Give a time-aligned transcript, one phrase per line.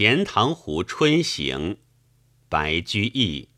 [0.00, 1.74] 钱塘湖春行》
[2.48, 3.48] 白居易。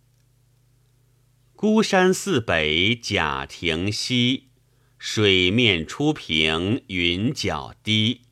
[1.54, 4.44] 孤山寺北贾亭西，
[4.96, 8.22] 水面初平云脚低。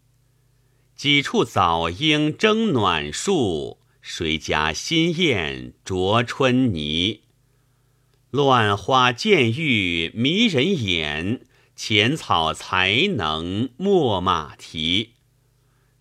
[0.96, 7.24] 几处早莺争暖树，谁家新燕啄春泥？
[8.30, 11.46] 乱花渐欲迷人眼，
[11.76, 15.10] 浅草才能没马蹄。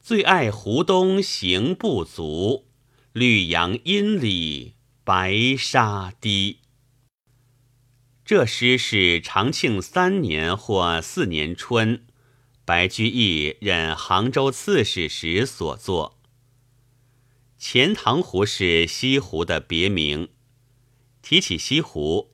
[0.07, 2.69] 最爱湖东行不足，
[3.11, 6.59] 绿杨阴里白沙堤。
[8.23, 12.05] 这诗是长庆三年或四年春，
[12.63, 16.17] 白居易任杭州刺史时所作。
[17.57, 20.29] 钱塘湖是西湖的别名。
[21.21, 22.31] 提起西湖，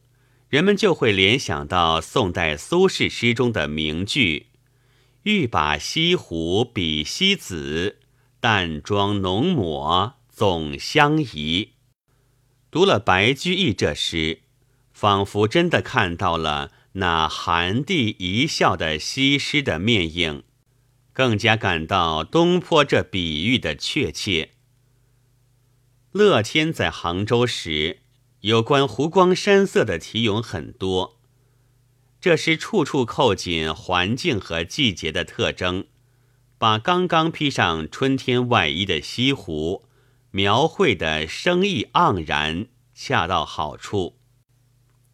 [0.48, 4.50] 人们就会联想到宋代苏轼诗中的名句。
[5.24, 8.00] 欲把西湖比西子，
[8.42, 11.72] 淡妆浓抹总相宜。
[12.70, 14.42] 读了白居易这诗，
[14.92, 20.44] 仿佛真的看到了那寒地一笑的西施的面影，
[21.14, 24.52] 更加感到东坡这比喻的确切。
[26.12, 28.02] 乐天在杭州时，
[28.42, 31.13] 有关湖光山色的题咏很多。
[32.24, 35.88] 这诗处处扣紧环境和季节的特征，
[36.58, 39.84] 把刚刚披上春天外衣的西湖
[40.32, 44.16] 描绘的生意盎然，恰到好处。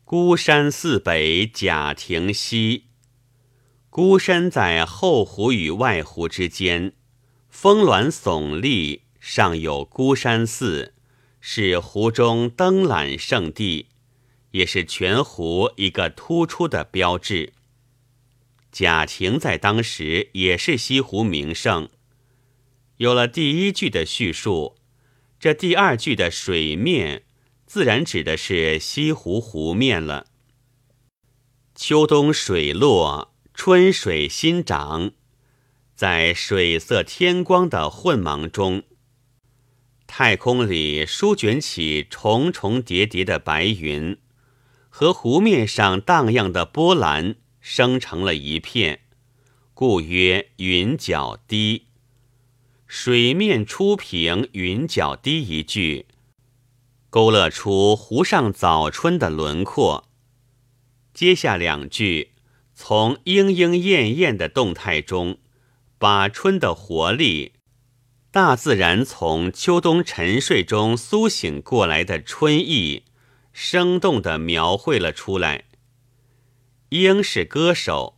[0.06, 2.84] 孤山寺北贾亭西，
[3.90, 6.94] 孤山在后湖与外湖之间，
[7.50, 10.94] 峰峦耸立，上有孤山寺，
[11.42, 13.88] 是湖中登览胜地。
[14.52, 17.54] 也是全湖一个突出的标志。
[18.72, 21.90] 贾亭在当时也是西湖名胜。
[22.98, 24.76] 有了第一句的叙述，
[25.40, 27.24] 这第二句的水面
[27.66, 30.28] 自然指的是西湖湖面了。
[31.74, 35.14] 秋冬水落，春水新涨，
[35.96, 38.84] 在水色天光的混茫中，
[40.06, 44.18] 太空里舒卷起重重叠叠的白云。
[45.00, 49.00] 和湖面上荡漾的波澜生成了一片，
[49.74, 51.86] 故曰云脚低。
[52.86, 56.08] 水面初平云脚低一句，
[57.10, 60.10] 勾勒出湖上早春的轮廓。
[61.14, 62.34] 接下两句，
[62.76, 65.38] 从莺莺燕燕的动态中，
[65.98, 67.54] 把春的活力、
[68.32, 73.04] 大自然从秋冬沉睡中苏醒过来的春意。
[73.54, 75.66] 生动地描绘了出来。
[76.90, 78.18] 莺是歌手，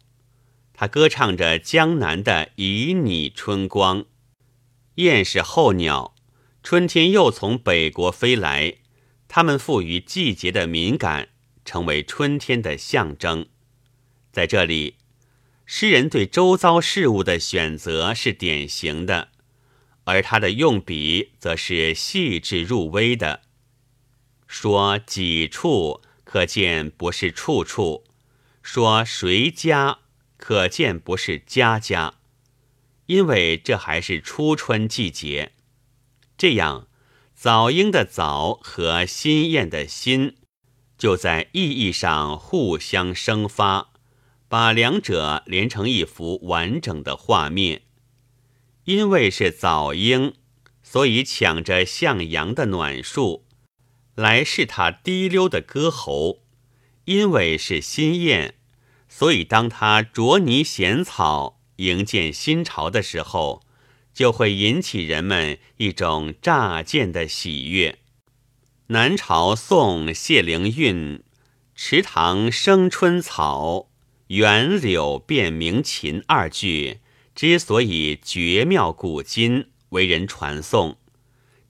[0.74, 4.06] 他歌唱着江南的旖旎春光；
[4.96, 6.16] 燕是候鸟，
[6.64, 8.76] 春天又从北国飞来，
[9.28, 11.30] 它们赋予季节的敏感，
[11.66, 13.48] 成为春天的象征。
[14.32, 14.96] 在这里，
[15.66, 19.30] 诗人对周遭事物的选择是典型的，
[20.06, 23.42] 而他的用笔则是细致入微的。
[24.52, 28.04] 说几处，可见不是处处；
[28.62, 30.00] 说谁家，
[30.36, 32.16] 可见不是家家。
[33.06, 35.54] 因为这还是初春季节，
[36.38, 36.90] 这样
[37.34, 40.36] 早莺的早和新燕的新，
[40.98, 43.94] 就在意义上互相生发，
[44.50, 47.84] 把两者连成一幅完整的画面。
[48.84, 50.34] 因为是早莺，
[50.84, 53.46] 所以抢着向阳的暖树。
[54.22, 56.44] 来是他滴溜的歌喉，
[57.06, 58.54] 因为是新燕，
[59.10, 63.64] 所以当他啄泥衔草迎见新潮的时候，
[64.14, 67.98] 就会引起人们一种乍见的喜悦。
[68.90, 71.24] 南朝宋谢灵运
[71.74, 73.90] “池塘生春草，
[74.28, 77.00] 园柳变鸣禽”二句
[77.34, 80.98] 之所以绝妙古今，为人传颂，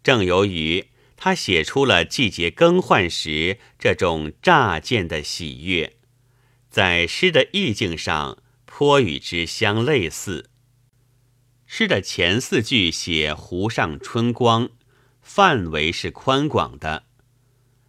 [0.04, 0.91] 正由于。
[1.24, 5.98] 他写出了季节更换时这种乍见的喜悦，
[6.72, 10.50] 在诗的意境上颇与之相类似。
[11.68, 14.72] 诗的前四句写湖上春光，
[15.22, 17.04] 范围是宽广的，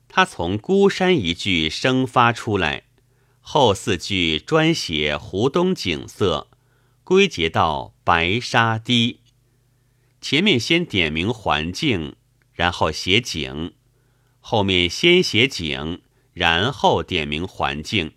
[0.09, 2.83] 他从孤山一句生发出来，
[3.41, 6.51] 后四句专写湖东景色，
[7.03, 9.21] 归结到白沙堤。
[10.21, 12.17] 前面先点明环境。
[12.55, 13.75] 然后写景，
[14.41, 16.01] 后面先写景，
[16.33, 18.13] 然后点明环境。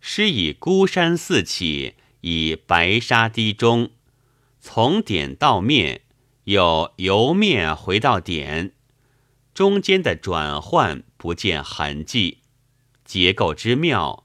[0.00, 3.90] 诗以孤山寺起，以白沙堤中，
[4.60, 6.02] 从点到面，
[6.44, 8.72] 又由面回到点，
[9.52, 12.38] 中间的转换不见痕迹，
[13.04, 14.24] 结构之妙，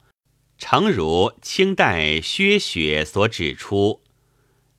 [0.57, 4.01] 诚如清代薛雪所指出，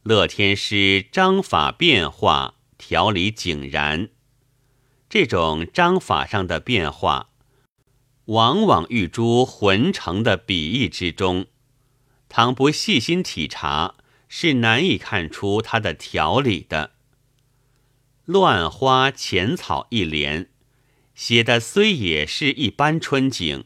[0.03, 4.09] 乐天诗章法变化，条理井然。
[5.19, 7.31] 这种章法上的变化，
[8.27, 11.47] 往往寓诸浑成的笔意之中，
[12.29, 13.95] 倘不细心体察。
[14.29, 16.91] 是难以看出它的条理的。
[18.27, 20.51] 乱花浅草一联，
[21.15, 23.65] 写的虽也是一般春景，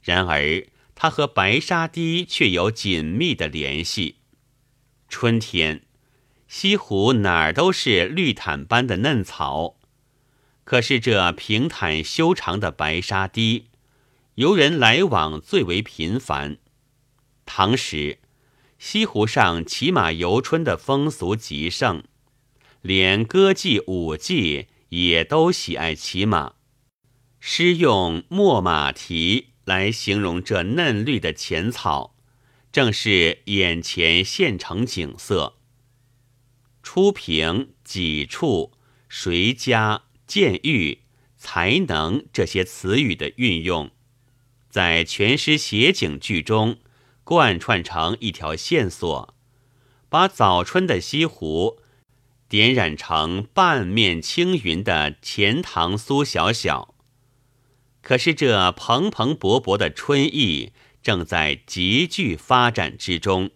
[0.00, 0.64] 然而
[0.94, 4.18] 它和白沙堤却有紧密的联系。
[5.08, 5.82] 春天，
[6.46, 9.74] 西湖哪儿都是绿毯般的嫩草，
[10.64, 13.66] 可是这平坦修长的白沙堤，
[14.34, 16.58] 游人来往最为频繁。
[17.46, 18.18] 唐时。
[18.76, 22.02] 西湖上骑马游春的风俗极盛，
[22.82, 26.54] 连歌妓舞妓也都喜爱骑马。
[27.40, 32.14] 诗用“秣马蹄”来形容这嫩绿的浅草，
[32.70, 35.56] 正是眼前现成景色。
[36.82, 38.72] 初平、几处、
[39.08, 41.00] 谁家、见欲、
[41.36, 43.90] 才能这些词语的运用，
[44.68, 46.78] 在全诗写景句中。
[47.26, 49.34] 贯穿成一条线索，
[50.10, 51.78] 把早春的西湖
[52.50, 56.94] 点染成半面青云的钱塘苏小小。
[58.02, 60.72] 可是这蓬蓬勃勃的春意
[61.02, 63.50] 正在急剧发展之中。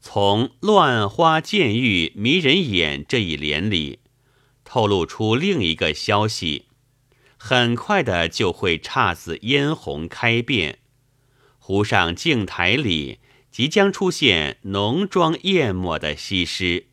[0.00, 3.98] 从“乱花渐欲迷人眼”这一联里，
[4.68, 6.66] 透露出另一个消息：
[7.38, 10.80] 很快的就会姹紫嫣红开遍。
[11.58, 13.18] 湖上镜台里
[13.50, 16.88] 即将出现浓妆艳抹的西施。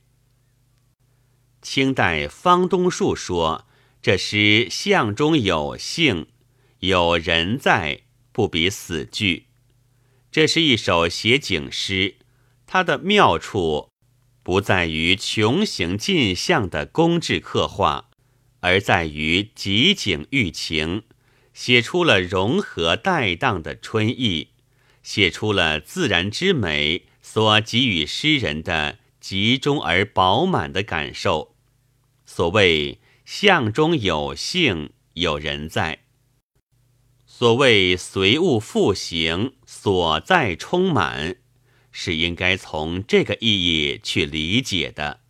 [1.61, 3.67] 清代方东树说
[4.01, 6.27] ：“这诗象中有性，
[6.79, 9.47] 有人在，不比死句。”
[10.31, 12.15] 这是一首写景诗，
[12.65, 13.89] 它的妙处
[14.45, 18.11] 不在于穷形尽象的工致刻画，
[18.59, 21.01] 而在于集景寓情，
[21.51, 24.49] 写出了融合带荡的春意。
[25.01, 31.55] 写出了自然之美所给予诗人的集中而饱满的感受。
[32.27, 36.01] 所谓“象中有性，有人在”，
[37.25, 41.37] 所谓“随物复形，所在充满”，
[41.97, 45.21] 是应该从这个意义去理解的。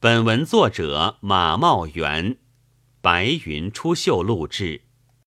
[0.00, 2.38] 本文作者马茂元，
[3.02, 4.80] 白云出岫录制。